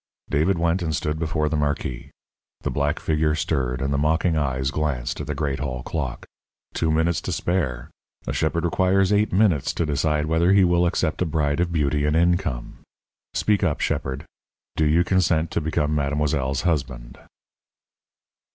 David 0.31 0.57
went 0.57 0.81
and 0.81 0.95
stood 0.95 1.19
before 1.19 1.47
the 1.47 1.55
marquis. 1.55 2.09
The 2.61 2.71
black 2.71 2.99
figure 2.99 3.35
stirred, 3.35 3.83
and 3.83 3.93
the 3.93 3.99
mocking 3.99 4.35
eyes 4.35 4.71
glanced 4.71 5.21
at 5.21 5.27
the 5.27 5.35
great 5.35 5.59
hall 5.59 5.83
clock. 5.83 6.25
"Two 6.73 6.89
minutes 6.89 7.21
to 7.21 7.31
spare. 7.31 7.91
A 8.25 8.33
shepherd 8.33 8.65
requires 8.65 9.13
eight 9.13 9.31
minutes 9.31 9.71
to 9.75 9.85
decide 9.85 10.25
whether 10.25 10.53
he 10.53 10.63
will 10.63 10.87
accept 10.87 11.21
a 11.21 11.25
bride 11.27 11.59
of 11.59 11.71
beauty 11.71 12.03
and 12.07 12.15
income! 12.15 12.79
Speak 13.35 13.63
up, 13.63 13.79
shepherd, 13.79 14.25
do 14.75 14.85
you 14.87 15.03
consent 15.03 15.51
to 15.51 15.61
become 15.61 15.93
mademoiselle's 15.93 16.61
husband?" 16.61 17.19